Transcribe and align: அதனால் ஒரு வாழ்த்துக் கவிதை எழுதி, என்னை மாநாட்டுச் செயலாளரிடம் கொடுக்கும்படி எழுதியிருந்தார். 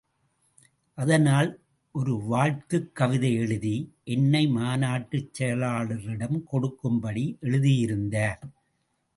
அதனால் 0.97 1.49
ஒரு 1.91 2.13
வாழ்த்துக் 2.23 2.95
கவிதை 2.95 3.35
எழுதி, 3.35 3.93
என்னை 4.03 4.47
மாநாட்டுச் 4.47 5.33
செயலாளரிடம் 5.33 6.43
கொடுக்கும்படி 6.43 7.37
எழுதியிருந்தார். 7.41 8.41